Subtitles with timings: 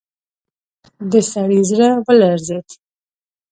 [1.11, 2.67] د سړي زړه ولړزېد.